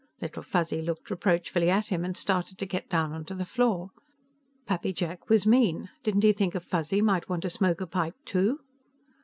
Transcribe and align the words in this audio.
Little 0.19 0.41
Fuzzy 0.41 0.81
looked 0.81 1.11
reproachfully 1.11 1.69
at 1.69 1.89
him 1.89 2.03
and 2.03 2.17
started 2.17 2.57
to 2.57 2.65
get 2.65 2.89
down 2.89 3.13
onto 3.13 3.35
the 3.35 3.45
floor. 3.45 3.91
Pappy 4.65 4.93
Jack 4.93 5.29
was 5.29 5.45
mean; 5.45 5.89
didn't 6.01 6.23
he 6.23 6.33
think 6.33 6.55
a 6.55 6.59
Fuzzy 6.59 7.03
might 7.03 7.29
want 7.29 7.43
to 7.43 7.51
smoke 7.51 7.81
a 7.81 7.85
pipe, 7.85 8.15
too? 8.25 8.61